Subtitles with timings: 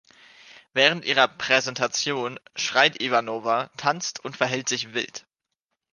[0.73, 5.27] Während ihrer "Präsentation" schreit Ivanova, tanzt, und verhält sich wild.